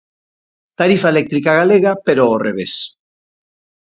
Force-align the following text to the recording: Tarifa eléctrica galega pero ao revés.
Tarifa 0.79 1.09
eléctrica 1.13 1.51
galega 1.61 1.91
pero 2.05 2.21
ao 2.23 2.41
revés. 2.47 2.73